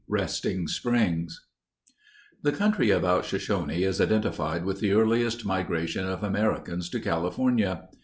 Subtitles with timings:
[0.07, 1.45] Resting Springs
[2.41, 7.87] The country about Shoshone is identified with the earliest migration of Americans to California.